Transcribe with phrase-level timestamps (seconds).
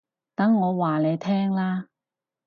[0.33, 1.85] 等我話你聽啦